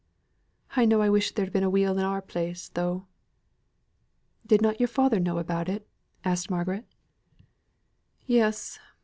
[0.75, 3.05] I know I wish there'd been a wheel in our place, though."
[4.43, 5.87] "Did not your father know about it?"
[6.25, 6.87] asked Margaret.
[8.25, 8.79] "Yes!